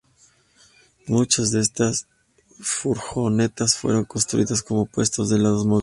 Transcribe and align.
Muchas 1.05 1.51
de 1.51 1.59
estas 1.59 2.07
furgonetas 2.59 3.77
fueron 3.77 4.05
construidas 4.05 4.63
como 4.63 4.87
puestos 4.87 5.29
de 5.29 5.35
helados 5.35 5.63
móviles. 5.67 5.79